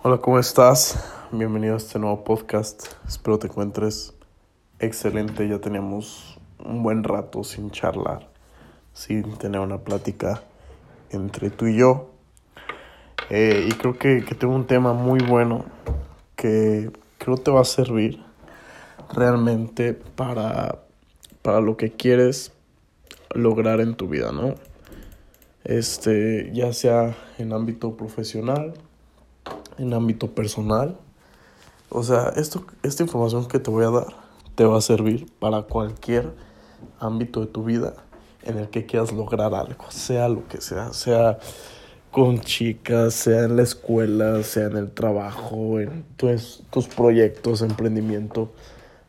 Hola, 0.00 0.18
¿cómo 0.18 0.38
estás? 0.38 1.12
Bienvenido 1.32 1.74
a 1.74 1.76
este 1.76 1.98
nuevo 1.98 2.22
podcast. 2.22 2.86
Espero 3.08 3.40
te 3.40 3.48
encuentres 3.48 4.14
excelente. 4.78 5.48
Ya 5.48 5.58
teníamos 5.58 6.38
un 6.64 6.84
buen 6.84 7.02
rato 7.02 7.42
sin 7.42 7.72
charlar, 7.72 8.28
sin 8.92 9.36
tener 9.38 9.60
una 9.60 9.78
plática 9.78 10.44
entre 11.10 11.50
tú 11.50 11.66
y 11.66 11.78
yo. 11.78 12.12
Eh, 13.28 13.66
y 13.68 13.72
creo 13.72 13.98
que, 13.98 14.24
que 14.24 14.36
tengo 14.36 14.54
un 14.54 14.68
tema 14.68 14.92
muy 14.92 15.18
bueno 15.18 15.64
que 16.36 16.92
creo 17.18 17.36
te 17.36 17.50
va 17.50 17.62
a 17.62 17.64
servir 17.64 18.22
realmente 19.12 19.94
para, 19.94 20.78
para 21.42 21.60
lo 21.60 21.76
que 21.76 21.90
quieres 21.90 22.52
lograr 23.34 23.80
en 23.80 23.96
tu 23.96 24.06
vida, 24.06 24.30
¿no? 24.30 24.54
Este, 25.64 26.52
ya 26.54 26.72
sea 26.72 27.16
en 27.38 27.52
ámbito 27.52 27.96
profesional, 27.96 28.74
en 29.78 29.94
ámbito 29.94 30.28
personal. 30.28 30.96
O 31.90 32.02
sea, 32.02 32.32
esto, 32.36 32.64
esta 32.82 33.02
información 33.02 33.46
que 33.46 33.58
te 33.58 33.70
voy 33.70 33.84
a 33.84 33.90
dar 33.90 34.28
te 34.54 34.64
va 34.64 34.76
a 34.76 34.80
servir 34.80 35.26
para 35.38 35.62
cualquier 35.62 36.32
ámbito 37.00 37.40
de 37.40 37.46
tu 37.46 37.64
vida 37.64 37.94
en 38.42 38.58
el 38.58 38.68
que 38.68 38.86
quieras 38.86 39.12
lograr 39.12 39.54
algo, 39.54 39.90
sea 39.90 40.28
lo 40.28 40.46
que 40.48 40.60
sea, 40.60 40.92
sea 40.92 41.38
con 42.10 42.40
chicas, 42.40 43.14
sea 43.14 43.44
en 43.44 43.56
la 43.56 43.62
escuela, 43.62 44.42
sea 44.42 44.66
en 44.66 44.76
el 44.76 44.90
trabajo, 44.90 45.78
en 45.80 46.04
tus, 46.16 46.62
tus 46.70 46.88
proyectos, 46.88 47.62
emprendimiento. 47.62 48.50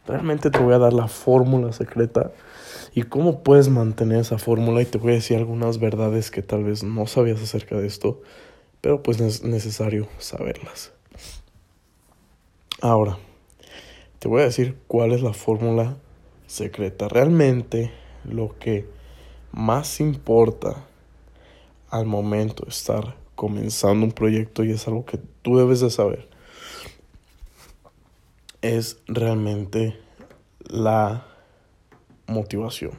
Realmente 0.06 0.50
te 0.50 0.60
voy 0.60 0.74
a 0.74 0.80
dar 0.80 0.94
la 0.94 1.08
fórmula 1.08 1.72
secreta 1.72 2.32
y 2.94 3.04
cómo 3.04 3.44
puedes 3.44 3.70
mantener 3.70 4.20
esa 4.20 4.38
fórmula 4.38 4.82
y 4.82 4.86
te 4.86 4.98
voy 4.98 5.12
a 5.12 5.16
decir 5.16 5.38
algunas 5.38 5.80
verdades 5.80 6.32
que 6.32 6.42
tal 6.42 6.64
vez 6.64 6.84
no 6.84 7.08
sabías 7.08 7.42
acerca 7.42 7.78
de 7.78 7.88
esto 7.88 8.22
pero 8.82 9.04
pues 9.04 9.20
es 9.20 9.44
necesario 9.44 10.08
saberlas. 10.18 10.92
Ahora, 12.82 13.18
te 14.20 14.28
voy 14.28 14.42
a 14.42 14.46
decir 14.46 14.78
cuál 14.88 15.12
es 15.12 15.22
la 15.22 15.34
fórmula 15.34 15.98
secreta. 16.48 17.08
Realmente 17.08 17.92
lo 18.24 18.58
que 18.58 18.88
más 19.52 20.00
importa 20.00 20.86
al 21.90 22.06
momento 22.06 22.64
de 22.64 22.70
estar 22.70 23.18
comenzando 23.36 24.06
un 24.06 24.12
proyecto 24.12 24.64
y 24.64 24.72
es 24.72 24.88
algo 24.88 25.06
que 25.06 25.20
tú 25.42 25.58
debes 25.58 25.80
de 25.80 25.90
saber 25.90 26.30
es 28.62 28.98
realmente 29.08 29.98
la 30.60 31.26
motivación. 32.28 32.92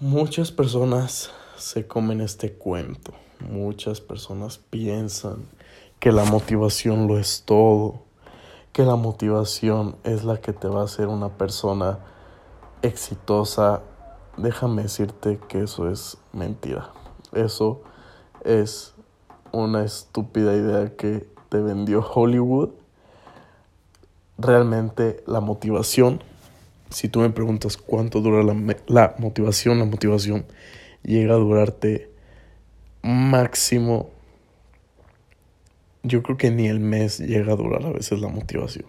Muchas 0.00 0.50
personas 0.52 1.30
se 1.56 1.86
comen 1.86 2.20
este 2.20 2.52
cuento 2.52 3.12
Muchas 3.40 4.00
personas 4.00 4.58
piensan 4.58 5.46
que 6.00 6.12
la 6.12 6.24
motivación 6.24 7.06
lo 7.06 7.18
es 7.18 7.42
todo, 7.44 8.02
que 8.72 8.82
la 8.82 8.96
motivación 8.96 9.96
es 10.04 10.24
la 10.24 10.40
que 10.40 10.52
te 10.52 10.68
va 10.68 10.82
a 10.82 10.84
hacer 10.84 11.06
una 11.08 11.30
persona 11.30 12.00
exitosa. 12.82 13.82
Déjame 14.36 14.82
decirte 14.82 15.38
que 15.48 15.62
eso 15.62 15.90
es 15.90 16.18
mentira. 16.32 16.90
Eso 17.32 17.82
es 18.44 18.94
una 19.52 19.84
estúpida 19.84 20.54
idea 20.54 20.96
que 20.96 21.26
te 21.48 21.58
vendió 21.60 22.00
Hollywood. 22.00 22.70
Realmente 24.36 25.22
la 25.26 25.40
motivación, 25.40 26.22
si 26.90 27.08
tú 27.08 27.20
me 27.20 27.30
preguntas 27.30 27.76
cuánto 27.76 28.20
dura 28.20 28.42
la, 28.42 28.54
la 28.86 29.14
motivación, 29.18 29.78
la 29.78 29.84
motivación 29.84 30.46
llega 31.02 31.34
a 31.34 31.38
durarte 31.38 32.12
máximo, 33.02 34.10
yo 36.02 36.22
creo 36.22 36.36
que 36.36 36.50
ni 36.50 36.68
el 36.68 36.80
mes 36.80 37.18
llega 37.18 37.52
a 37.52 37.56
durar 37.56 37.84
a 37.84 37.92
veces 37.92 38.20
la 38.20 38.28
motivación. 38.28 38.86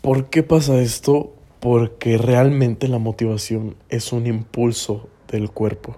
¿Por 0.00 0.30
qué 0.30 0.42
pasa 0.42 0.80
esto? 0.80 1.34
Porque 1.60 2.16
realmente 2.16 2.88
la 2.88 2.98
motivación 2.98 3.76
es 3.90 4.12
un 4.12 4.26
impulso 4.26 5.08
del 5.28 5.50
cuerpo. 5.50 5.96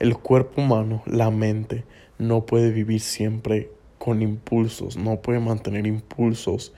El 0.00 0.18
cuerpo 0.18 0.60
humano, 0.60 1.02
la 1.06 1.30
mente, 1.30 1.84
no 2.18 2.46
puede 2.46 2.70
vivir 2.70 3.00
siempre 3.00 3.70
con 3.98 4.22
impulsos, 4.22 4.96
no 4.96 5.22
puede 5.22 5.40
mantener 5.40 5.86
impulsos 5.86 6.74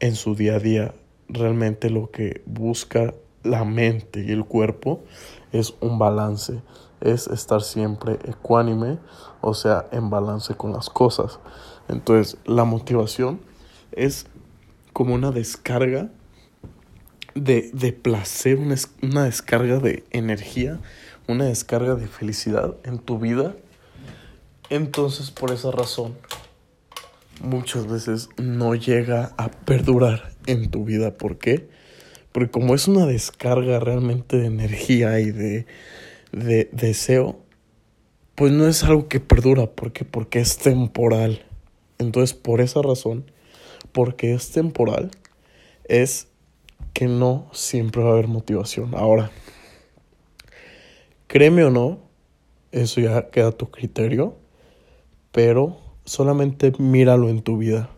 en 0.00 0.14
su 0.14 0.34
día 0.34 0.56
a 0.56 0.58
día. 0.58 0.94
Realmente 1.28 1.90
lo 1.90 2.10
que 2.10 2.42
busca 2.46 3.14
la 3.46 3.64
mente 3.64 4.24
y 4.24 4.32
el 4.32 4.44
cuerpo 4.44 5.02
es 5.52 5.74
un 5.80 5.98
balance 5.98 6.60
es 7.00 7.26
estar 7.28 7.62
siempre 7.62 8.18
ecuánime, 8.24 8.98
o 9.40 9.54
sea, 9.54 9.86
en 9.92 10.10
balance 10.10 10.54
con 10.54 10.72
las 10.72 10.90
cosas. 10.90 11.38
Entonces, 11.88 12.38
la 12.44 12.64
motivación 12.64 13.40
es 13.92 14.26
como 14.92 15.14
una 15.14 15.30
descarga 15.30 16.10
de, 17.34 17.70
de 17.72 17.92
placer, 17.92 18.58
una, 18.58 18.76
una 19.02 19.24
descarga 19.24 19.78
de 19.78 20.04
energía, 20.10 20.80
una 21.28 21.44
descarga 21.44 21.94
de 21.94 22.08
felicidad 22.08 22.76
en 22.84 22.98
tu 22.98 23.18
vida. 23.18 23.54
Entonces, 24.70 25.30
por 25.30 25.52
esa 25.52 25.70
razón, 25.70 26.16
muchas 27.42 27.86
veces 27.86 28.30
no 28.38 28.74
llega 28.74 29.32
a 29.36 29.48
perdurar 29.48 30.32
en 30.46 30.70
tu 30.70 30.84
vida. 30.84 31.16
¿Por 31.16 31.38
qué? 31.38 31.68
Porque 32.36 32.50
como 32.50 32.74
es 32.74 32.86
una 32.86 33.06
descarga 33.06 33.80
realmente 33.80 34.36
de 34.36 34.44
energía 34.44 35.20
y 35.20 35.30
de, 35.30 35.64
de 36.32 36.68
deseo, 36.70 37.38
pues 38.34 38.52
no 38.52 38.68
es 38.68 38.84
algo 38.84 39.08
que 39.08 39.20
perdura, 39.20 39.68
porque 39.68 40.04
porque 40.04 40.40
es 40.40 40.58
temporal. 40.58 41.46
Entonces, 41.96 42.36
por 42.36 42.60
esa 42.60 42.82
razón, 42.82 43.24
porque 43.92 44.34
es 44.34 44.50
temporal, 44.50 45.12
es 45.84 46.28
que 46.92 47.06
no 47.06 47.48
siempre 47.54 48.02
va 48.02 48.10
a 48.10 48.12
haber 48.12 48.28
motivación. 48.28 48.94
Ahora, 48.94 49.30
créeme 51.28 51.64
o 51.64 51.70
no, 51.70 52.00
eso 52.70 53.00
ya 53.00 53.30
queda 53.30 53.48
a 53.48 53.52
tu 53.52 53.70
criterio, 53.70 54.36
pero 55.32 55.78
solamente 56.04 56.70
míralo 56.78 57.30
en 57.30 57.40
tu 57.40 57.56
vida. 57.56 57.88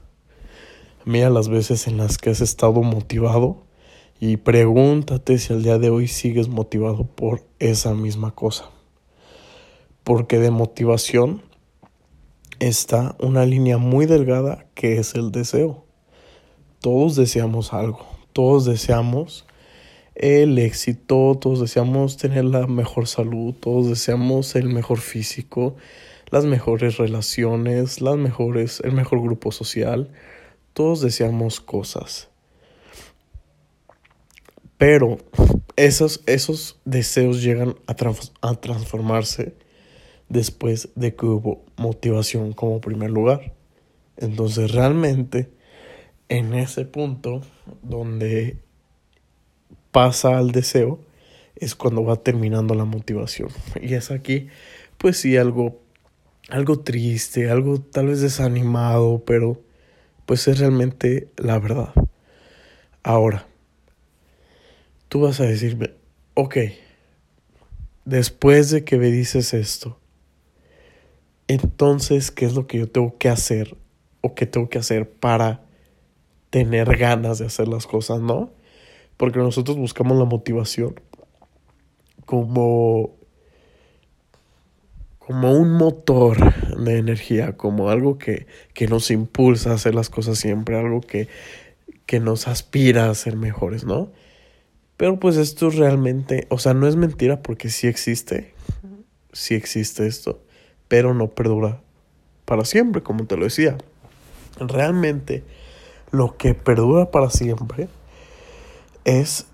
Mira 1.05 1.28
las 1.28 1.49
veces 1.49 1.88
en 1.88 1.97
las 1.97 2.19
que 2.19 2.31
has 2.31 2.41
estado 2.41 2.84
motivado 2.84 3.66
y 4.21 4.39
pregúntate 4.39 5.39
si 5.39 5.53
al 5.53 5.62
día 5.62 5.79
de 5.79 5.91
hoy 5.91 6.09
sigues 6.09 6.49
motivado 6.49 7.05
por 7.05 7.43
esa 7.59 7.95
misma 7.95 8.33
cosa. 8.34 8.71
Porque 10.03 10.39
de 10.39 10.51
motivación 10.51 11.43
está 12.59 13.15
una 13.21 13.47
línea 13.47 13.79
muy 13.79 14.06
delgada 14.06 14.67
que 14.75 14.99
es 14.99 15.15
el 15.15 15.31
deseo. 15.31 15.84
Todos 16.81 17.17
deseamos 17.17 17.73
algo, 17.73 18.06
todos 18.33 18.65
deseamos 18.65 19.47
el 20.15 20.59
éxito, 20.59 21.39
todos 21.41 21.61
deseamos 21.61 22.17
tener 22.17 22.45
la 22.45 22.67
mejor 22.67 23.06
salud, 23.06 23.55
todos 23.55 23.89
deseamos 23.89 24.56
el 24.56 24.69
mejor 24.69 24.99
físico, 24.99 25.77
las 26.31 26.45
mejores 26.45 26.97
relaciones, 26.97 28.00
las 28.00 28.17
mejores, 28.17 28.81
el 28.81 28.93
mejor 28.93 29.23
grupo 29.23 29.53
social. 29.53 30.11
Todos 30.73 31.00
deseamos 31.00 31.61
cosas. 31.61 32.31
Pero 34.78 35.19
esos, 35.77 36.22
esos 36.27 36.81
deseos 36.84 37.43
llegan 37.43 37.75
a, 37.87 37.97
a 38.49 38.55
transformarse 38.55 39.55
después 40.28 40.91
de 40.94 41.15
que 41.15 41.27
hubo 41.27 41.65
motivación 41.77 42.53
como 42.53 42.81
primer 42.81 43.11
lugar. 43.11 43.53
Entonces 44.17 44.72
realmente 44.72 45.50
en 46.28 46.55
ese 46.55 46.84
punto 46.84 47.43
donde 47.83 48.59
pasa 49.91 50.38
al 50.38 50.53
deseo 50.53 51.00
es 51.56 51.75
cuando 51.75 52.05
va 52.05 52.17
terminando 52.17 52.75
la 52.75 52.84
motivación. 52.84 53.49
Y 53.81 53.94
es 53.94 54.11
aquí, 54.11 54.49
pues 54.97 55.17
sí, 55.17 55.37
algo, 55.37 55.81
algo 56.50 56.81
triste, 56.81 57.50
algo 57.50 57.81
tal 57.81 58.06
vez 58.06 58.20
desanimado, 58.20 59.25
pero 59.25 59.61
pues 60.25 60.47
es 60.47 60.58
realmente 60.58 61.31
la 61.37 61.58
verdad. 61.58 61.93
Ahora, 63.03 63.48
tú 65.08 65.20
vas 65.20 65.40
a 65.40 65.44
decirme, 65.44 65.94
ok, 66.34 66.56
después 68.05 68.70
de 68.70 68.84
que 68.84 68.99
me 68.99 69.10
dices 69.10 69.55
esto, 69.55 69.99
entonces, 71.49 72.31
¿qué 72.31 72.44
es 72.44 72.55
lo 72.55 72.66
que 72.66 72.78
yo 72.78 72.88
tengo 72.88 73.16
que 73.19 73.28
hacer 73.28 73.76
o 74.20 74.34
qué 74.34 74.46
tengo 74.46 74.69
que 74.69 74.78
hacer 74.78 75.10
para 75.10 75.62
tener 76.50 76.96
ganas 76.96 77.38
de 77.38 77.46
hacer 77.46 77.69
las 77.69 77.87
cosas, 77.87 78.20
no? 78.20 78.50
Porque 79.16 79.38
nosotros 79.38 79.76
buscamos 79.76 80.19
la 80.19 80.25
motivación 80.25 81.00
como 82.26 83.16
como 85.19 85.52
un 85.52 85.72
motor 85.72 86.55
de 86.78 86.96
energía, 86.96 87.55
como 87.55 87.90
algo 87.90 88.16
que, 88.16 88.46
que 88.72 88.88
nos 88.88 89.10
impulsa 89.10 89.72
a 89.72 89.75
hacer 89.75 89.94
las 89.94 90.08
cosas 90.08 90.38
siempre, 90.38 90.78
algo 90.78 91.02
que, 91.02 91.28
que 92.06 92.19
nos 92.19 92.49
aspira 92.49 93.10
a 93.10 93.14
ser 93.14 93.37
mejores, 93.37 93.84
¿no? 93.84 94.10
Pero 94.99 95.21
pues 95.21 95.37
esto 95.37 95.71
realmente, 95.71 96.49
o 96.50 96.59
sea, 96.59 96.75
no 96.75 96.89
es 96.89 96.97
mentira 96.97 97.41
porque 97.41 97.71
sí 97.71 97.87
existe, 97.87 98.53
sí 99.33 99.55
existe 99.55 100.09
esto, 100.09 100.41
pero 100.89 101.15
no 101.15 101.29
perdura 101.29 101.81
para 102.45 102.65
siempre, 102.65 103.00
como 103.03 103.25
te 103.25 103.37
lo 103.37 103.45
decía. 103.45 103.79
Realmente 104.59 105.45
lo 106.11 106.37
que 106.37 106.55
perdura 106.55 107.12
para 107.12 107.31
siempre 107.31 107.89
es 109.05 109.47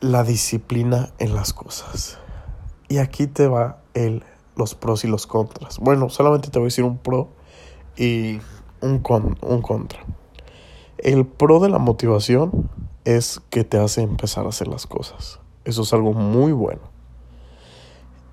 la 0.00 0.24
disciplina 0.24 1.12
en 1.20 1.36
las 1.36 1.52
cosas. 1.52 2.18
Y 2.88 2.98
aquí 2.98 3.28
te 3.28 3.46
va 3.46 3.78
el, 3.94 4.24
los 4.56 4.74
pros 4.74 5.04
y 5.04 5.08
los 5.08 5.28
contras. 5.28 5.78
Bueno, 5.78 6.08
solamente 6.08 6.50
te 6.50 6.58
voy 6.58 6.66
a 6.66 6.66
decir 6.66 6.82
un 6.82 6.98
pro 6.98 7.30
y 7.96 8.40
un, 8.80 8.98
con, 8.98 9.38
un 9.40 9.62
contra. 9.62 10.00
El 10.98 11.26
pro 11.26 11.60
de 11.60 11.68
la 11.68 11.78
motivación 11.78 12.68
es 13.04 13.40
que 13.50 13.64
te 13.64 13.78
hace 13.78 14.02
empezar 14.02 14.46
a 14.46 14.50
hacer 14.50 14.68
las 14.68 14.86
cosas. 14.86 15.40
Eso 15.64 15.82
es 15.82 15.92
algo 15.92 16.12
muy 16.12 16.52
bueno. 16.52 16.82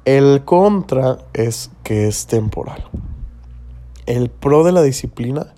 El 0.06 0.46
contra 0.46 1.18
es 1.34 1.70
que 1.84 2.08
es 2.08 2.28
temporal. 2.28 2.90
El 4.06 4.30
pro 4.30 4.64
de 4.64 4.72
la 4.72 4.82
disciplina. 4.82 5.54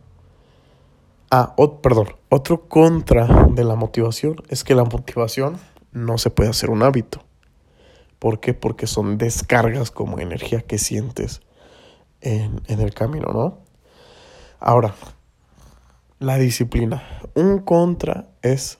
Ah, 1.30 1.56
perdón. 1.82 2.08
Otro 2.30 2.68
contra 2.68 3.28
de 3.52 3.64
la 3.64 3.76
motivación 3.76 4.38
es 4.50 4.64
que 4.64 4.74
la 4.74 4.84
motivación 4.84 5.58
no 5.92 6.18
se 6.18 6.32
puede 6.32 6.50
hacer 6.50 6.70
un 6.70 6.82
hábito. 6.82 7.24
¿Por 8.18 8.40
qué? 8.40 8.54
Porque 8.54 8.88
son 8.88 9.18
descargas 9.18 9.92
como 9.92 10.20
energía 10.20 10.62
que 10.62 10.78
sientes 10.78 11.42
en, 12.22 12.62
en 12.68 12.82
el 12.82 12.94
camino, 12.94 13.28
¿no? 13.32 13.60
Ahora, 14.60 14.94
la 16.20 16.38
disciplina. 16.38 17.04
Un 17.34 17.60
contra 17.60 18.30
es 18.42 18.80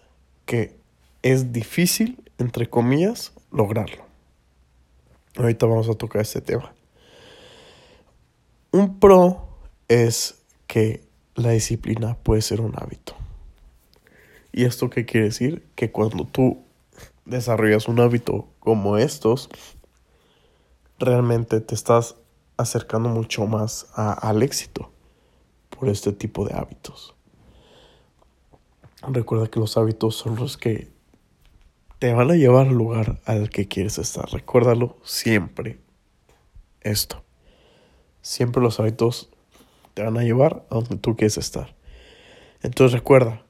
que 0.50 0.76
es 1.22 1.54
difícil, 1.54 2.24
entre 2.40 2.68
comillas, 2.68 3.34
lograrlo. 3.52 4.04
Ahorita 5.38 5.68
vamos 5.68 5.88
a 5.90 5.94
tocar 5.94 6.24
este 6.24 6.42
tema. 6.42 6.74
Un 8.72 9.00
pro 9.00 9.48
es 9.88 10.42
que 10.66 11.04
la 11.36 11.52
disciplina 11.52 12.18
puede 12.24 12.42
ser 12.42 12.62
un 12.62 12.74
hábito. 12.78 13.14
¿Y 14.52 14.66
esto 14.66 14.90
qué 14.90 15.06
quiere 15.06 15.28
decir? 15.28 15.68
Que 15.76 15.92
cuando 15.92 16.26
tú 16.26 16.64
desarrollas 17.26 17.88
un 17.88 18.00
hábito 18.00 18.48
como 18.60 18.98
estos, 18.98 19.50
realmente 20.98 21.62
te 21.62 21.76
estás 21.76 22.16
acercando 22.58 23.08
mucho 23.08 23.46
más 23.46 23.86
al 23.94 24.42
éxito 24.42 24.92
por 25.70 25.90
este 25.90 26.12
tipo 26.12 26.44
de 26.44 26.56
hábitos. 26.56 27.14
Recuerda 29.08 29.48
que 29.48 29.60
los 29.60 29.78
hábitos 29.78 30.16
son 30.16 30.36
los 30.36 30.58
que 30.58 30.90
te 32.00 32.14
van 32.14 32.32
a 32.32 32.36
llevar 32.36 32.68
al 32.68 32.74
lugar 32.74 33.20
al 33.26 33.50
que 33.50 33.68
quieres 33.68 33.98
estar. 33.98 34.30
Recuérdalo 34.32 34.98
siempre. 35.04 35.80
Esto. 36.82 37.24
Siempre 38.22 38.62
los 38.62 38.80
hábitos 38.80 39.30
te 39.94 40.04
van 40.04 40.18
a 40.18 40.24
llevar 40.24 40.66
a 40.70 40.76
donde 40.76 40.98
tú 40.98 41.16
quieres 41.16 41.38
estar. 41.38 41.76
Entonces 42.62 42.94
recuerda, 42.94 43.44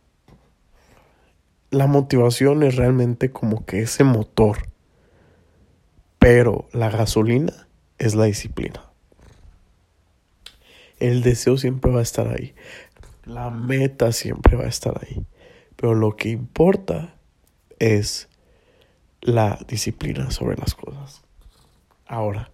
la 1.72 1.88
motivación 1.88 2.64
es 2.64 2.76
realmente 2.76 3.32
como 3.32 3.66
que 3.66 3.82
ese 3.82 4.04
motor, 4.04 4.70
pero 6.18 6.68
la 6.74 6.90
gasolina 6.90 7.68
es 7.98 8.16
la 8.16 8.26
disciplina. 8.26 8.86
El 11.00 11.22
deseo 11.22 11.58
siempre 11.58 11.92
va 11.92 12.00
a 12.00 12.04
estar 12.04 12.28
ahí, 12.28 12.54
la 13.26 13.50
meta 13.50 14.12
siempre 14.12 14.56
va 14.56 14.66
a 14.66 14.70
estar 14.70 15.00
ahí, 15.02 15.26
pero 15.80 15.96
lo 15.96 16.18
que 16.18 16.28
importa 16.28 17.16
es 17.80 18.28
la 19.22 19.58
disciplina 19.66 20.30
sobre 20.30 20.58
las 20.58 20.76
cosas. 20.76 21.22
Ahora, 22.06 22.52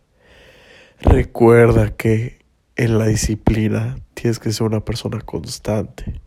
recuerda 1.00 1.96
que 1.96 2.46
en 2.76 3.00
la 3.00 3.08
disciplina 3.08 3.98
tienes 4.14 4.38
que 4.38 4.54
ser 4.54 4.68
una 4.68 4.86
persona 4.86 5.22
constante. 5.22 6.22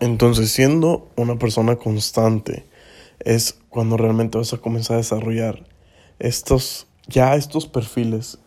Entonces, 0.00 0.50
siendo 0.50 1.10
una 1.16 1.38
persona 1.38 1.76
constante, 1.76 2.64
es 3.18 3.58
cuando 3.68 3.98
realmente 3.98 4.38
vas 4.38 4.54
a 4.54 4.58
comenzar 4.58 4.94
a 4.94 4.98
desarrollar 4.98 5.66
estos, 6.18 6.86
ya 7.06 7.34
estos 7.34 7.66
perfiles, 7.66 8.38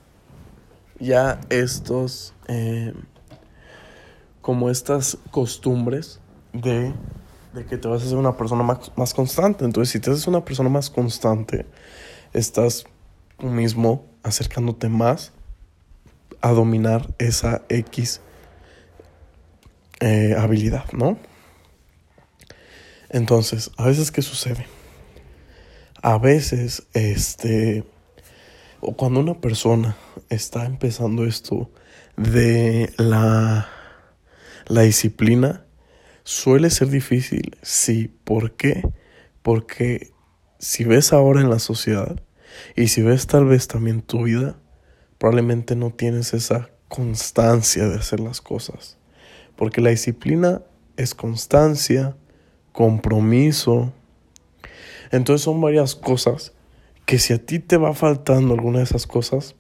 ya 1.00 1.40
estos, 1.52 2.34
eh, 2.48 2.96
como 4.42 4.72
estas 4.72 5.20
costumbres 5.30 6.19
de, 6.54 6.94
de, 7.54 7.66
que 7.66 7.78
te 7.78 7.88
vas 7.88 8.02
a 8.02 8.06
hacer 8.06 8.18
una 8.18 8.36
persona 8.38 8.64
más, 8.64 8.92
más 8.96 9.14
constante. 9.14 9.66
Entonces, 9.66 9.92
si 9.92 10.00
te 10.00 10.12
haces 10.12 10.28
una 10.28 10.44
persona 10.44 10.70
más 10.70 10.90
constante, 10.90 11.66
estás 12.34 12.86
tú 13.38 13.48
mismo 13.48 14.06
acercándote 14.24 14.90
más 14.90 15.32
a 16.42 16.52
dominar 16.52 17.14
esa 17.18 17.64
X 17.70 18.22
eh, 20.00 20.36
habilidad, 20.38 20.86
¿no? 20.94 21.18
Entonces, 23.10 23.72
a 23.78 23.86
veces, 23.86 24.12
¿qué 24.12 24.22
sucede? 24.22 24.68
A 26.02 26.18
veces, 26.18 26.88
este, 26.94 27.84
o 28.80 28.96
cuando 28.96 29.20
una 29.20 29.42
persona 29.42 29.98
está 30.30 30.66
empezando 30.66 31.26
esto 31.26 31.72
de 32.16 32.94
la, 32.98 33.68
la 34.68 34.82
disciplina, 34.82 35.66
suele 36.30 36.70
ser 36.70 36.90
difícil, 36.90 37.58
sí. 37.64 38.14
¿Por 38.24 38.52
qué? 38.52 38.88
Porque 39.42 40.12
si 40.60 40.84
ves 40.84 41.12
ahora 41.12 41.42
en 41.42 41.50
la 41.50 41.58
sociedad 41.58 42.22
y 42.76 42.90
si 42.90 43.02
ves 43.02 43.26
tal 43.26 43.46
vez 43.46 43.68
también 43.68 44.04
tu 44.04 44.26
vida, 44.26 44.60
probablemente 45.18 45.76
no 45.76 45.90
tienes 45.90 46.36
esa 46.36 46.70
constancia 46.88 47.88
de 47.88 47.96
hacer 47.96 48.20
las 48.20 48.42
cosas. 48.42 49.00
Porque 49.56 49.82
la 49.82 49.90
disciplina 49.90 50.62
es 50.98 51.16
constancia, 51.16 52.16
compromiso. 52.74 53.92
Entonces 55.12 55.44
son 55.44 55.60
varias 55.60 55.96
cosas 55.96 56.54
que 57.08 57.18
si 57.18 57.34
a 57.34 57.44
ti 57.44 57.58
te 57.58 57.78
va 57.78 57.96
faltando 57.96 58.54
alguna 58.54 58.78
de 58.78 58.84
esas 58.84 59.08
cosas 59.08 59.56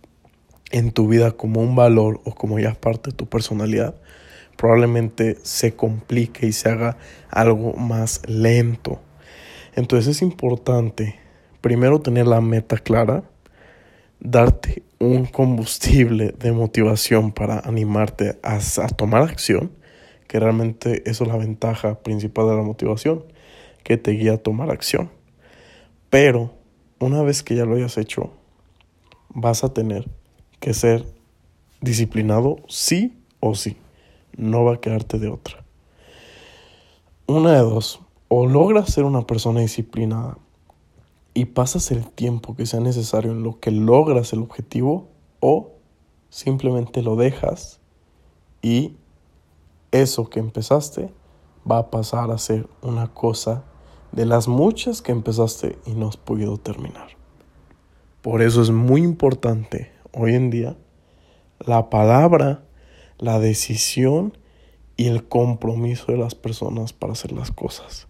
en 0.69 0.92
tu 0.92 1.07
vida 1.07 1.31
como 1.31 1.62
un 1.62 1.75
valor 1.75 2.22
o 2.25 2.36
como 2.36 2.60
ya 2.60 2.75
parte 2.75 3.10
de 3.10 3.15
tu 3.15 3.27
personalidad, 3.27 3.95
probablemente 4.60 5.38
se 5.42 5.74
complique 5.74 6.46
y 6.46 6.52
se 6.52 6.68
haga 6.68 6.98
algo 7.30 7.74
más 7.76 8.22
lento. 8.28 9.00
Entonces 9.74 10.18
es 10.18 10.22
importante 10.22 11.16
primero 11.62 12.02
tener 12.02 12.28
la 12.28 12.42
meta 12.42 12.78
clara, 12.78 13.24
darte 14.20 14.84
un 15.00 15.26
combustible 15.26 16.36
de 16.38 16.52
motivación 16.52 17.32
para 17.32 17.60
animarte 17.60 18.38
a, 18.44 18.58
a 18.58 18.88
tomar 18.90 19.22
acción 19.22 19.72
que 20.30 20.39
realmente 20.39 21.10
eso 21.10 21.24
es 21.24 21.30
la 21.30 21.38
ventaja 21.38 22.01
principal 22.01 22.48
de 22.50 22.56
la 22.56 22.62
motivación, 22.62 23.24
que 23.84 23.98
te 23.98 24.12
guía 24.12 24.34
a 24.34 24.38
tomar 24.38 24.70
acción. 24.70 25.10
Pero 26.12 26.54
una 27.00 27.24
vez 27.24 27.42
que 27.42 27.56
ya 27.56 27.66
lo 27.66 27.75
hayas 27.75 27.98
hecho, 27.98 28.32
vas 29.30 29.63
a 29.63 29.74
tener 29.74 30.08
que 30.60 30.75
ser 30.75 31.04
disciplinado 31.82 32.58
sí 32.68 33.18
o 33.39 33.56
sí. 33.56 33.78
No 34.36 34.63
va 34.63 34.75
a 34.75 34.81
quedarte 34.81 35.19
de 35.19 35.29
otra. 35.29 35.63
Una 37.27 37.53
de 37.53 37.59
dos, 37.59 38.01
o 38.27 38.48
logras 38.48 38.91
ser 38.91 39.03
una 39.03 39.27
persona 39.27 39.59
disciplinada 39.59 40.38
y 41.33 41.45
pasas 41.45 41.91
el 41.91 42.09
tiempo 42.09 42.55
que 42.55 42.65
sea 42.65 42.79
necesario 42.79 43.31
en 43.31 43.43
lo 43.43 43.59
que 43.59 43.71
logras 43.71 44.33
el 44.33 44.39
objetivo, 44.39 45.07
o 45.39 45.71
simplemente 46.29 47.01
lo 47.01 47.15
dejas 47.15 47.79
y 48.62 48.95
eso 49.91 50.29
que 50.29 50.39
empezaste 50.39 51.12
va 51.69 51.79
a 51.79 51.89
pasar 51.89 52.31
a 52.31 52.38
ser 52.38 52.67
una 52.81 53.07
cosa 53.13 53.63
de 54.12 54.25
las 54.25 54.48
muchas 54.48 55.01
que 55.01 55.12
empezaste 55.12 55.77
y 55.86 55.91
no 55.91 56.07
has 56.07 56.17
podido 56.17 56.57
terminar. 56.57 57.09
Por 58.21 58.41
eso 58.41 58.62
es 58.62 58.71
muy 58.71 59.01
importante 59.01 59.91
hoy 60.13 60.36
en 60.36 60.50
día 60.50 60.75
la 61.59 61.89
palabra, 61.89 62.63
la 63.20 63.40
decisión 63.40 64.38
y 64.98 65.08
el 65.08 65.28
compromiso 65.28 66.12
de 66.12 66.18
las 66.18 66.36
personas 66.36 66.94
para 66.94 67.14
hacer 67.14 67.32
las 67.32 67.52
cosas. 67.52 68.08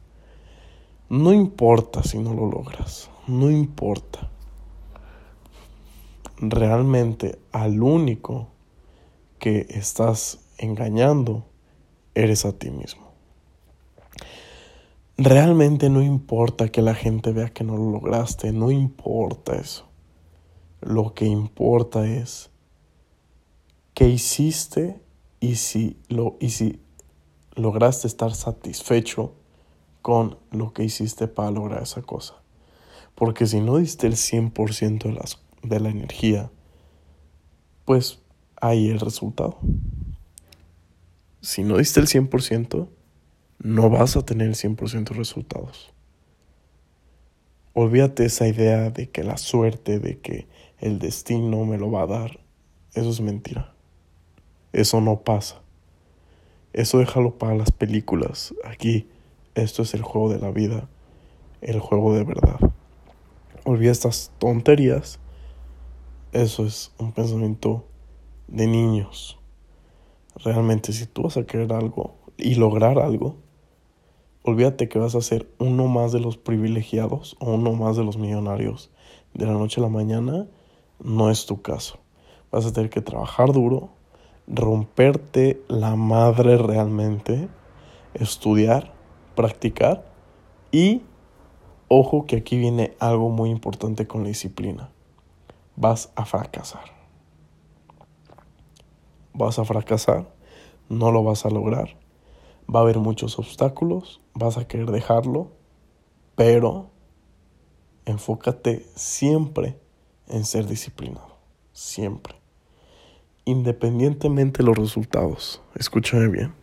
No 1.10 1.34
importa 1.34 2.04
si 2.04 2.20
no 2.20 2.34
lo 2.34 2.48
logras, 2.48 3.10
no 3.28 3.52
importa. 3.52 4.30
Realmente 6.38 7.40
al 7.52 7.82
único 7.82 8.48
que 9.40 9.66
estás 9.70 10.40
engañando 10.58 11.46
eres 12.14 12.46
a 12.46 12.54
ti 12.54 12.70
mismo. 12.70 13.10
Realmente 15.18 15.90
no 15.90 16.02
importa 16.02 16.70
que 16.70 16.82
la 16.82 16.94
gente 16.94 17.34
vea 17.34 17.50
que 17.50 17.64
no 17.64 17.76
lo 17.76 17.92
lograste, 17.92 18.54
no 18.54 18.72
importa 18.72 19.56
eso. 19.56 19.86
Lo 20.82 21.14
que 21.14 21.26
importa 21.26 22.08
es 22.08 22.49
qué 24.00 24.08
hiciste 24.08 24.98
y 25.42 25.56
si, 25.56 25.98
lo, 26.08 26.38
y 26.40 26.52
si 26.52 26.80
lograste 27.56 28.08
estar 28.08 28.34
satisfecho 28.34 29.34
con 30.02 30.38
lo 30.52 30.72
que 30.72 30.86
hiciste 30.86 31.28
para 31.28 31.52
lograr 31.52 31.84
esa 31.84 32.02
cosa. 32.02 32.36
Porque 33.14 33.46
si 33.46 33.60
no 33.60 33.76
diste 33.76 34.08
el 34.08 34.14
100% 34.14 35.04
de, 35.04 35.12
las, 35.12 35.42
de 35.64 35.82
la 35.82 35.90
energía, 35.90 36.50
pues 37.84 38.20
ahí 38.62 38.88
el 38.88 39.02
resultado. 39.02 39.58
Si 41.42 41.66
no 41.66 41.76
diste 41.76 42.00
el 42.00 42.08
100%, 42.08 42.88
no 43.58 43.90
vas 43.90 44.16
a 44.16 44.24
tener 44.24 44.48
el 44.48 44.56
100% 44.56 45.10
de 45.10 45.16
resultados. 45.16 45.92
Olvídate 47.74 48.24
esa 48.24 48.48
idea 48.48 48.92
de 48.92 49.10
que 49.10 49.26
la 49.26 49.36
suerte, 49.36 50.00
de 50.00 50.20
que 50.20 50.48
el 50.78 51.00
destino 51.00 51.66
me 51.66 51.78
lo 51.78 51.92
va 51.92 52.04
a 52.04 52.08
dar. 52.08 52.40
Eso 52.94 53.10
es 53.10 53.20
mentira. 53.20 53.76
Eso 54.74 55.02
no 55.02 55.22
pasa. 55.22 55.62
Eso 56.74 57.00
déjalo 57.00 57.38
para 57.38 57.56
las 57.56 57.72
películas. 57.72 58.54
Aquí, 58.64 59.08
esto 59.56 59.82
es 59.82 59.94
el 59.94 60.04
juego 60.04 60.30
de 60.30 60.40
la 60.40 60.52
vida, 60.52 60.88
el 61.62 61.80
juego 61.80 62.14
de 62.14 62.24
verdad. 62.24 62.60
Olvida 63.66 63.92
estas 63.92 64.32
tonterías. 64.38 65.20
Eso 66.32 66.66
es 66.66 66.94
un 67.00 67.12
pensamiento 67.12 67.86
de 68.48 68.68
niños. 68.68 69.40
Realmente, 70.36 70.94
si 70.94 71.08
tú 71.08 71.24
vas 71.24 71.38
a 71.38 71.46
querer 71.46 71.74
algo 71.74 72.16
y 72.38 72.56
lograr 72.56 73.00
algo, 73.00 73.38
olvídate 74.44 74.88
que 74.88 75.00
vas 75.00 75.16
a 75.16 75.22
ser 75.22 75.52
uno 75.58 75.88
más 75.88 76.12
de 76.12 76.20
los 76.20 76.38
privilegiados 76.38 77.36
o 77.40 77.54
uno 77.54 77.74
más 77.74 77.98
de 77.98 78.04
los 78.04 78.18
millonarios 78.18 78.92
de 79.34 79.46
la 79.46 79.54
noche 79.54 79.82
a 79.82 79.84
la 79.84 79.90
mañana. 79.90 80.48
No 81.04 81.32
es 81.32 81.46
tu 81.46 81.62
caso. 81.62 82.00
Vas 82.52 82.66
a 82.66 82.74
tener 82.74 82.90
que 82.90 83.02
trabajar 83.02 83.52
duro, 83.52 83.90
romperte 84.50 85.64
la 85.68 85.96
madre 85.96 86.58
realmente, 86.58 87.48
estudiar, 88.16 88.94
practicar 89.36 90.12
y 90.72 91.04
ojo 91.88 92.26
que 92.26 92.38
aquí 92.38 92.58
viene 92.58 92.96
algo 93.00 93.30
muy 93.30 93.52
importante 93.52 94.08
con 94.08 94.24
la 94.24 94.30
disciplina. 94.30 94.92
Vas 95.76 96.12
a 96.16 96.26
fracasar. 96.26 96.98
Vas 99.34 99.60
a 99.60 99.66
fracasar, 99.66 100.34
no 100.90 101.12
lo 101.12 101.24
vas 101.24 101.46
a 101.46 101.50
lograr. 101.50 101.96
Va 102.74 102.80
a 102.80 102.84
haber 102.84 102.98
muchos 102.98 103.38
obstáculos, 103.40 104.20
vas 104.34 104.58
a 104.58 104.68
querer 104.68 104.92
dejarlo, 104.92 105.52
pero 106.36 106.90
enfócate 108.06 108.86
siempre 108.96 109.80
en 110.28 110.44
ser 110.44 110.68
disciplinado, 110.68 111.38
siempre 111.72 112.39
independientemente 113.50 114.60
de 114.60 114.66
los 114.66 114.78
resultados. 114.78 115.62
Escúchame 115.76 116.28
bien. 116.28 116.54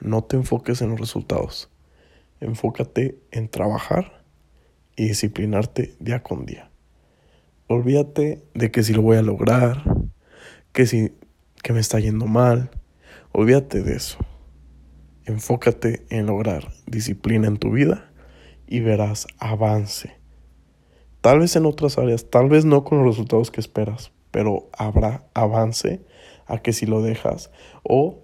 No 0.00 0.22
te 0.24 0.36
enfoques 0.36 0.80
en 0.82 0.90
los 0.90 1.00
resultados. 1.00 1.70
Enfócate 2.40 3.18
en 3.30 3.48
trabajar 3.48 4.24
y 4.96 5.08
disciplinarte 5.08 5.94
día 5.98 6.22
con 6.22 6.46
día. 6.46 6.70
Olvídate 7.66 8.44
de 8.54 8.70
que 8.70 8.82
si 8.82 8.92
lo 8.92 9.02
voy 9.02 9.16
a 9.16 9.22
lograr, 9.22 9.82
que 10.72 10.86
si 10.86 11.12
que 11.64 11.72
me 11.72 11.80
está 11.80 11.98
yendo 11.98 12.26
mal. 12.26 12.70
Olvídate 13.32 13.82
de 13.82 13.96
eso. 13.96 14.18
Enfócate 15.24 16.04
en 16.10 16.26
lograr 16.26 16.70
disciplina 16.86 17.48
en 17.48 17.56
tu 17.56 17.72
vida 17.72 18.12
y 18.66 18.80
verás 18.80 19.26
avance. 19.38 20.14
Tal 21.22 21.38
vez 21.38 21.56
en 21.56 21.64
otras 21.64 21.96
áreas, 21.96 22.28
tal 22.28 22.50
vez 22.50 22.66
no 22.66 22.84
con 22.84 22.98
los 22.98 23.06
resultados 23.06 23.50
que 23.50 23.62
esperas, 23.62 24.12
pero 24.34 24.68
habrá 24.76 25.28
avance 25.32 26.00
a 26.46 26.58
que 26.58 26.72
si 26.72 26.86
lo 26.86 27.02
dejas 27.02 27.52
o 27.84 28.18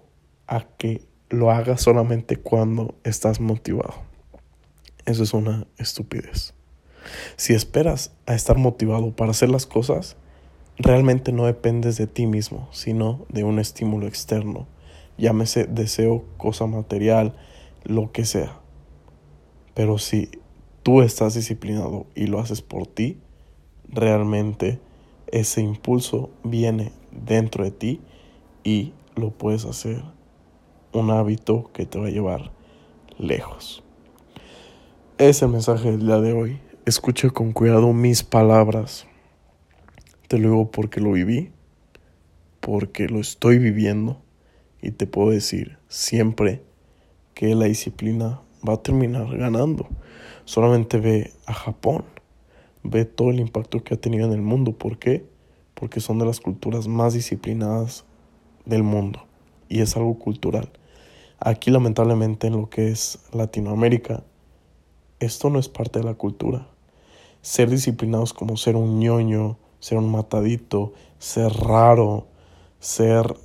a 0.45 0.67
que 0.77 1.07
lo 1.29 1.51
hagas 1.51 1.83
solamente 1.83 2.35
cuando 2.35 2.95
estás 3.05 3.39
motivado. 3.39 3.93
Eso 5.05 5.23
es 5.23 5.33
una 5.33 5.67
estupidez. 5.77 6.53
Si 7.37 7.53
esperas 7.53 8.11
a 8.25 8.35
estar 8.35 8.57
motivado 8.57 9.15
para 9.15 9.31
hacer 9.31 9.47
las 9.47 9.65
cosas, 9.65 10.17
realmente 10.77 11.31
no 11.31 11.45
dependes 11.45 11.95
de 11.95 12.07
ti 12.07 12.27
mismo, 12.27 12.67
sino 12.73 13.25
de 13.29 13.45
un 13.45 13.57
estímulo 13.57 14.05
externo. 14.05 14.67
Llámese 15.17 15.63
deseo, 15.63 16.25
cosa 16.35 16.65
material, 16.65 17.35
lo 17.85 18.11
que 18.11 18.25
sea. 18.25 18.59
Pero 19.75 19.97
si 19.97 20.29
tú 20.83 21.03
estás 21.03 21.35
disciplinado 21.35 22.05
y 22.15 22.27
lo 22.27 22.41
haces 22.41 22.61
por 22.61 22.85
ti, 22.85 23.17
realmente 23.87 24.81
ese 25.31 25.61
impulso 25.61 26.29
viene 26.43 26.91
dentro 27.11 27.63
de 27.63 27.71
ti 27.71 28.01
y 28.63 28.93
lo 29.15 29.31
puedes 29.31 29.65
hacer 29.65 30.03
un 30.93 31.09
hábito 31.09 31.71
que 31.73 31.85
te 31.85 31.99
va 31.99 32.07
a 32.07 32.11
llevar 32.11 32.51
lejos. 33.17 33.83
Ese 35.17 35.47
mensaje 35.47 35.91
del 35.91 36.05
día 36.05 36.19
de 36.19 36.33
hoy. 36.33 36.59
Escucha 36.85 37.29
con 37.29 37.51
cuidado 37.53 37.93
mis 37.93 38.23
palabras. 38.23 39.05
Te 40.27 40.37
lo 40.39 40.49
digo 40.49 40.71
porque 40.71 40.99
lo 40.99 41.11
viví, 41.11 41.51
porque 42.59 43.07
lo 43.07 43.19
estoy 43.19 43.59
viviendo 43.59 44.19
y 44.81 44.91
te 44.91 45.05
puedo 45.05 45.29
decir 45.29 45.77
siempre 45.87 46.63
que 47.35 47.53
la 47.53 47.65
disciplina 47.65 48.41
va 48.67 48.73
a 48.73 48.81
terminar 48.81 49.37
ganando. 49.37 49.87
Solamente 50.45 50.99
ve 50.99 51.31
a 51.45 51.53
Japón 51.53 52.03
ve 52.83 53.05
todo 53.05 53.29
el 53.29 53.39
impacto 53.39 53.83
que 53.83 53.93
ha 53.93 53.97
tenido 53.97 54.25
en 54.25 54.33
el 54.33 54.41
mundo. 54.41 54.73
¿Por 54.73 54.97
qué? 54.97 55.25
Porque 55.73 55.99
son 55.99 56.19
de 56.19 56.25
las 56.25 56.39
culturas 56.39 56.87
más 56.87 57.13
disciplinadas 57.13 58.05
del 58.65 58.83
mundo 58.83 59.25
y 59.69 59.81
es 59.81 59.95
algo 59.95 60.17
cultural. 60.19 60.69
Aquí 61.39 61.71
lamentablemente 61.71 62.47
en 62.47 62.53
lo 62.53 62.69
que 62.69 62.89
es 62.89 63.19
Latinoamérica, 63.31 64.23
esto 65.19 65.49
no 65.49 65.59
es 65.59 65.69
parte 65.69 65.99
de 65.99 66.05
la 66.05 66.13
cultura. 66.13 66.67
Ser 67.41 67.69
disciplinados 67.69 68.33
como 68.33 68.57
ser 68.57 68.75
un 68.75 68.99
ñoño, 68.99 69.57
ser 69.79 69.97
un 69.97 70.11
matadito, 70.11 70.93
ser 71.17 71.51
raro, 71.51 72.27
ser 72.79 73.35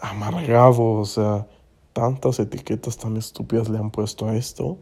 amargado, 0.00 0.92
o 0.92 1.04
sea, 1.04 1.46
tantas 1.92 2.38
etiquetas 2.38 2.96
tan 2.96 3.16
estúpidas 3.16 3.68
le 3.68 3.78
han 3.78 3.90
puesto 3.90 4.26
a 4.26 4.36
esto 4.36 4.78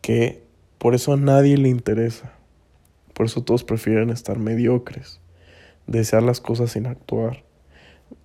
que 0.00 0.42
por 0.78 0.94
eso 0.94 1.12
a 1.12 1.16
nadie 1.16 1.56
le 1.56 1.68
interesa. 1.68 2.37
Por 3.18 3.26
eso 3.26 3.42
todos 3.42 3.64
prefieren 3.64 4.10
estar 4.10 4.38
mediocres, 4.38 5.20
desear 5.88 6.22
las 6.22 6.40
cosas 6.40 6.70
sin 6.70 6.86
actuar, 6.86 7.42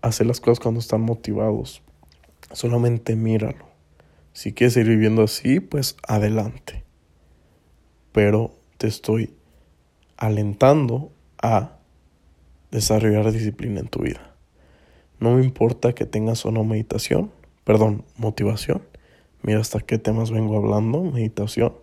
hacer 0.04 0.28
las 0.28 0.40
cosas 0.40 0.60
cuando 0.60 0.80
están 0.80 1.02
motivados. 1.02 1.82
Solamente 2.52 3.16
míralo. 3.16 3.66
Si 4.34 4.54
quieres 4.54 4.76
seguir 4.76 4.90
viviendo 4.90 5.24
así, 5.24 5.60
pues 5.60 5.98
adelante. 6.08 6.84
Pero 8.12 8.54
te 8.78 8.86
estoy 8.86 9.34
alentando 10.16 11.12
a 11.42 11.78
desarrollar 12.70 13.32
disciplina 13.32 13.80
en 13.80 13.88
tu 13.88 14.04
vida. 14.04 14.36
No 15.20 15.38
me 15.38 15.44
importa 15.44 15.94
que 15.94 16.06
tengas 16.06 16.46
o 16.46 16.52
no 16.52 16.64
meditación, 16.64 17.32
perdón, 17.64 18.06
motivación. 18.16 18.84
Mira 19.42 19.60
hasta 19.60 19.80
qué 19.80 19.98
temas 19.98 20.30
vengo 20.30 20.56
hablando, 20.56 21.02
meditación, 21.02 21.74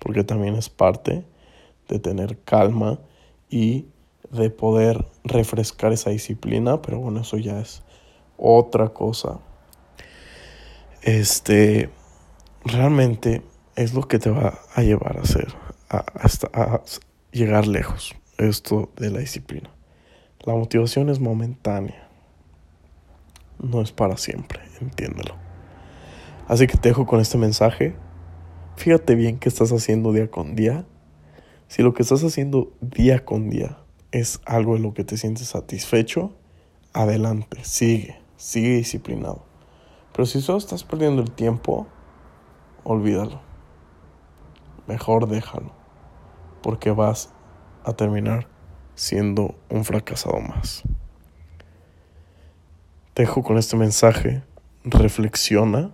porque 0.00 0.24
también 0.24 0.56
es 0.56 0.68
parte 0.68 1.29
de 1.90 1.98
tener 2.00 2.38
calma 2.38 3.00
y 3.48 3.86
de 4.30 4.48
poder 4.50 5.06
refrescar 5.24 5.92
esa 5.92 6.10
disciplina, 6.10 6.80
pero 6.80 7.00
bueno, 7.00 7.20
eso 7.20 7.36
ya 7.36 7.60
es 7.60 7.82
otra 8.36 8.90
cosa. 8.90 9.40
Este, 11.02 11.90
realmente 12.64 13.42
es 13.74 13.92
lo 13.92 14.02
que 14.06 14.18
te 14.18 14.30
va 14.30 14.60
a 14.74 14.82
llevar 14.82 15.18
a 15.18 15.22
hacer, 15.22 15.48
hasta 15.88 16.48
a 16.52 16.82
llegar 17.32 17.66
lejos, 17.66 18.14
esto 18.38 18.90
de 18.96 19.10
la 19.10 19.18
disciplina. 19.18 19.70
La 20.44 20.54
motivación 20.54 21.08
es 21.08 21.18
momentánea, 21.18 22.08
no 23.58 23.82
es 23.82 23.92
para 23.92 24.16
siempre, 24.16 24.60
entiéndelo. 24.80 25.34
Así 26.46 26.66
que 26.66 26.76
te 26.76 26.90
dejo 26.90 27.06
con 27.06 27.20
este 27.20 27.38
mensaje. 27.38 27.94
Fíjate 28.76 29.14
bien 29.14 29.38
qué 29.38 29.48
estás 29.48 29.70
haciendo 29.72 30.12
día 30.12 30.30
con 30.30 30.56
día 30.56 30.84
si 31.70 31.84
lo 31.84 31.94
que 31.94 32.02
estás 32.02 32.24
haciendo 32.24 32.72
día 32.80 33.24
con 33.24 33.48
día 33.48 33.78
es 34.10 34.40
algo 34.44 34.74
en 34.74 34.82
lo 34.82 34.92
que 34.92 35.04
te 35.04 35.16
sientes 35.16 35.46
satisfecho, 35.46 36.32
adelante, 36.92 37.58
sigue, 37.62 38.20
sigue 38.36 38.70
disciplinado. 38.70 39.44
Pero 40.12 40.26
si 40.26 40.40
solo 40.40 40.58
estás 40.58 40.82
perdiendo 40.82 41.22
el 41.22 41.30
tiempo, 41.30 41.86
olvídalo. 42.82 43.40
Mejor 44.88 45.28
déjalo, 45.28 45.70
porque 46.60 46.90
vas 46.90 47.32
a 47.84 47.92
terminar 47.92 48.48
siendo 48.96 49.54
un 49.68 49.84
fracasado 49.84 50.40
más. 50.40 50.82
Te 53.14 53.22
dejo 53.22 53.44
con 53.44 53.58
este 53.58 53.76
mensaje, 53.76 54.42
reflexiona, 54.82 55.92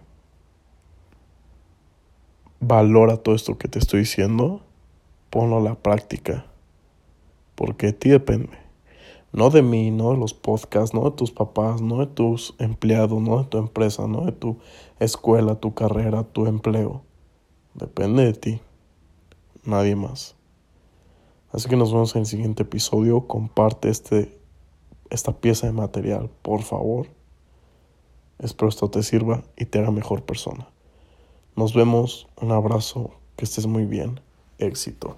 valora 2.61 3.18
todo 3.18 3.35
esto 3.35 3.59
que 3.59 3.68
te 3.68 3.78
estoy 3.78 4.00
diciendo 4.00 4.65
ponlo 5.30 5.59
a 5.59 5.61
la 5.61 5.75
práctica. 5.75 6.47
Porque 7.54 7.87
de 7.87 7.92
ti 7.92 8.11
depende. 8.11 8.59
No 9.33 9.50
de 9.50 9.62
mí, 9.62 9.90
no 9.90 10.12
de 10.12 10.18
los 10.18 10.35
podcasts, 10.35 10.95
no 10.95 11.04
de 11.04 11.16
tus 11.16 11.30
papás, 11.30 11.83
no 11.83 11.99
de 11.99 12.06
tus 12.06 12.54
empleados, 12.59 13.21
no 13.21 13.38
de 13.38 13.45
tu 13.45 13.59
empresa, 13.59 14.06
no 14.06 14.25
de 14.25 14.33
tu 14.33 14.59
escuela, 14.99 15.56
tu 15.56 15.75
carrera, 15.75 16.25
tu 16.25 16.47
empleo. 16.47 17.02
Depende 17.75 18.25
de 18.25 18.33
ti. 18.33 18.61
Nadie 19.64 19.97
más. 19.97 20.37
Así 21.52 21.68
que 21.68 21.76
nos 21.76 21.92
vemos 21.92 22.14
en 22.14 22.21
el 22.21 22.26
siguiente 22.26 22.62
episodio. 22.62 23.26
Comparte 23.26 23.88
este 23.88 24.37
esta 25.11 25.33
pieza 25.33 25.66
de 25.66 25.73
material, 25.73 26.30
por 26.42 26.62
favor. 26.62 27.09
Espero 28.38 28.68
esto 28.68 28.90
te 28.90 29.02
sirva 29.02 29.42
y 29.56 29.66
te 29.66 29.78
haga 29.78 29.90
mejor 29.90 30.25
persona. 30.25 30.68
Nos 31.54 31.75
vemos, 31.75 32.28
un 32.40 32.52
abrazo, 32.52 33.12
que 33.37 33.45
estés 33.45 33.66
muy 33.66 33.85
bien, 33.85 34.21
éxito. 34.58 35.16